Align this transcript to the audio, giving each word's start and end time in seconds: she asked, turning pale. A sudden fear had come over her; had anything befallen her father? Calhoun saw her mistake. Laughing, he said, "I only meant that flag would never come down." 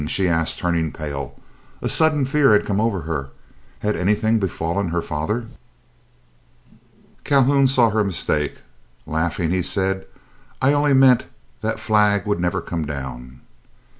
she 0.07 0.27
asked, 0.27 0.57
turning 0.57 0.91
pale. 0.91 1.35
A 1.79 1.87
sudden 1.87 2.25
fear 2.25 2.53
had 2.53 2.65
come 2.65 2.81
over 2.81 3.01
her; 3.01 3.29
had 3.81 3.95
anything 3.95 4.39
befallen 4.39 4.87
her 4.87 4.99
father? 5.03 5.45
Calhoun 7.23 7.67
saw 7.67 7.91
her 7.91 8.03
mistake. 8.03 8.61
Laughing, 9.05 9.51
he 9.51 9.61
said, 9.61 10.07
"I 10.59 10.73
only 10.73 10.93
meant 10.95 11.25
that 11.61 11.79
flag 11.79 12.25
would 12.25 12.39
never 12.39 12.61
come 12.61 12.83
down." 12.83 13.41